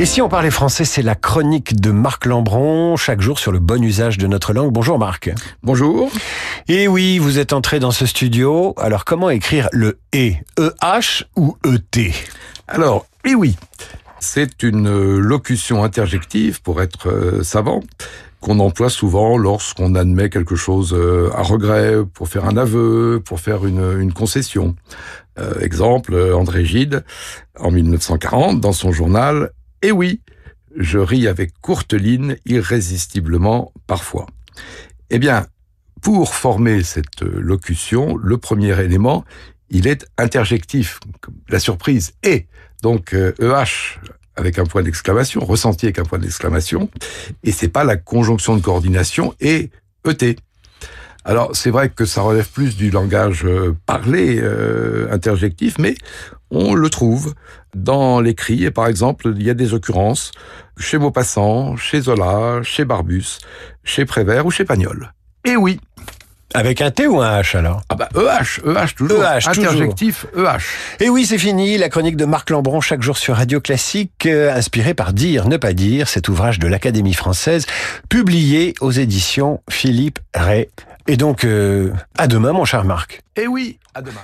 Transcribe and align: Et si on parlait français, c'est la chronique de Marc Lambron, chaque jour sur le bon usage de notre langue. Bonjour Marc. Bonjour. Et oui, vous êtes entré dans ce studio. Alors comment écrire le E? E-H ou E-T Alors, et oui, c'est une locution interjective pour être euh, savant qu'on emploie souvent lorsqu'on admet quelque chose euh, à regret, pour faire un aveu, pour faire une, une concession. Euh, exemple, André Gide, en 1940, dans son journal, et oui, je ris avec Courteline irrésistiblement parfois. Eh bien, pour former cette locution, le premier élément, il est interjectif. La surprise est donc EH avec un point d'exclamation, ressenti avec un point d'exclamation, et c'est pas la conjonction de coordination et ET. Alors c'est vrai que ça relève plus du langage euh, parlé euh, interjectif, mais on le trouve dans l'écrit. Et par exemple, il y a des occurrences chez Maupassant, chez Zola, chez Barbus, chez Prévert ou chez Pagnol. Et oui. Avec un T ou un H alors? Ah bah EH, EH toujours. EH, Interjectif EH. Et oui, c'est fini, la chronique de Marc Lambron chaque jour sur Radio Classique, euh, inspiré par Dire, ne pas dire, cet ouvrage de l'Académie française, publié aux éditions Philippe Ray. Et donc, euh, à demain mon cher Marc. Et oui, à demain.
Et 0.00 0.06
si 0.06 0.22
on 0.22 0.30
parlait 0.30 0.50
français, 0.50 0.86
c'est 0.86 1.02
la 1.02 1.14
chronique 1.14 1.78
de 1.78 1.90
Marc 1.90 2.24
Lambron, 2.24 2.96
chaque 2.96 3.20
jour 3.20 3.38
sur 3.38 3.52
le 3.52 3.58
bon 3.58 3.84
usage 3.84 4.16
de 4.16 4.26
notre 4.26 4.54
langue. 4.54 4.72
Bonjour 4.72 4.98
Marc. 4.98 5.30
Bonjour. 5.62 6.10
Et 6.68 6.88
oui, 6.88 7.18
vous 7.18 7.38
êtes 7.38 7.52
entré 7.52 7.80
dans 7.80 7.90
ce 7.90 8.06
studio. 8.06 8.72
Alors 8.78 9.04
comment 9.04 9.28
écrire 9.28 9.68
le 9.72 9.98
E? 10.14 10.36
E-H 10.58 11.24
ou 11.36 11.58
E-T 11.66 12.14
Alors, 12.66 13.04
et 13.26 13.34
oui, 13.34 13.56
c'est 14.20 14.62
une 14.62 15.18
locution 15.18 15.84
interjective 15.84 16.62
pour 16.62 16.80
être 16.80 17.10
euh, 17.10 17.42
savant 17.42 17.82
qu'on 18.40 18.58
emploie 18.58 18.88
souvent 18.88 19.36
lorsqu'on 19.36 19.94
admet 19.94 20.30
quelque 20.30 20.56
chose 20.56 20.94
euh, 20.94 21.28
à 21.36 21.42
regret, 21.42 21.96
pour 22.14 22.26
faire 22.26 22.46
un 22.46 22.56
aveu, 22.56 23.20
pour 23.22 23.38
faire 23.38 23.66
une, 23.66 24.00
une 24.00 24.14
concession. 24.14 24.76
Euh, 25.38 25.60
exemple, 25.60 26.14
André 26.34 26.64
Gide, 26.64 27.04
en 27.58 27.70
1940, 27.70 28.62
dans 28.62 28.72
son 28.72 28.92
journal, 28.92 29.50
et 29.82 29.92
oui, 29.92 30.20
je 30.76 30.98
ris 30.98 31.26
avec 31.26 31.52
Courteline 31.60 32.36
irrésistiblement 32.46 33.72
parfois. 33.86 34.26
Eh 35.10 35.18
bien, 35.18 35.46
pour 36.02 36.34
former 36.34 36.82
cette 36.82 37.22
locution, 37.22 38.16
le 38.16 38.38
premier 38.38 38.78
élément, 38.80 39.24
il 39.70 39.86
est 39.86 40.06
interjectif. 40.18 41.00
La 41.48 41.58
surprise 41.58 42.12
est 42.22 42.46
donc 42.82 43.14
EH 43.14 43.98
avec 44.36 44.58
un 44.58 44.64
point 44.64 44.82
d'exclamation, 44.82 45.44
ressenti 45.44 45.86
avec 45.86 45.98
un 45.98 46.04
point 46.04 46.18
d'exclamation, 46.18 46.90
et 47.44 47.52
c'est 47.52 47.68
pas 47.68 47.84
la 47.84 47.96
conjonction 47.96 48.56
de 48.56 48.62
coordination 48.62 49.34
et 49.40 49.70
ET. 50.06 50.36
Alors 51.24 51.54
c'est 51.54 51.70
vrai 51.70 51.90
que 51.90 52.04
ça 52.04 52.22
relève 52.22 52.48
plus 52.50 52.76
du 52.76 52.90
langage 52.90 53.44
euh, 53.44 53.76
parlé 53.86 54.40
euh, 54.40 55.12
interjectif, 55.12 55.76
mais 55.78 55.94
on 56.50 56.74
le 56.74 56.88
trouve 56.88 57.34
dans 57.74 58.20
l'écrit. 58.20 58.64
Et 58.64 58.70
par 58.70 58.86
exemple, 58.86 59.32
il 59.36 59.42
y 59.42 59.50
a 59.50 59.54
des 59.54 59.74
occurrences 59.74 60.32
chez 60.78 60.98
Maupassant, 60.98 61.76
chez 61.76 62.00
Zola, 62.00 62.62
chez 62.62 62.84
Barbus, 62.84 63.38
chez 63.84 64.04
Prévert 64.06 64.46
ou 64.46 64.50
chez 64.50 64.64
Pagnol. 64.64 65.12
Et 65.44 65.56
oui. 65.56 65.80
Avec 66.52 66.80
un 66.80 66.90
T 66.90 67.06
ou 67.06 67.20
un 67.20 67.40
H 67.40 67.56
alors? 67.56 67.82
Ah 67.88 67.94
bah 67.94 68.08
EH, 68.16 68.60
EH 68.66 68.94
toujours. 68.96 69.22
EH, 69.22 69.48
Interjectif 69.48 70.26
EH. 70.36 71.04
Et 71.04 71.08
oui, 71.08 71.24
c'est 71.24 71.38
fini, 71.38 71.78
la 71.78 71.88
chronique 71.88 72.16
de 72.16 72.24
Marc 72.24 72.50
Lambron 72.50 72.80
chaque 72.80 73.02
jour 73.02 73.16
sur 73.16 73.36
Radio 73.36 73.60
Classique, 73.60 74.26
euh, 74.26 74.52
inspiré 74.52 74.94
par 74.94 75.12
Dire, 75.12 75.46
ne 75.46 75.56
pas 75.56 75.72
dire, 75.72 76.08
cet 76.08 76.28
ouvrage 76.28 76.58
de 76.58 76.66
l'Académie 76.66 77.14
française, 77.14 77.66
publié 78.08 78.74
aux 78.80 78.90
éditions 78.90 79.62
Philippe 79.70 80.18
Ray. 80.34 80.68
Et 81.06 81.16
donc, 81.16 81.44
euh, 81.44 81.92
à 82.18 82.26
demain 82.26 82.52
mon 82.52 82.64
cher 82.64 82.84
Marc. 82.84 83.22
Et 83.36 83.46
oui, 83.46 83.78
à 83.94 84.02
demain. 84.02 84.20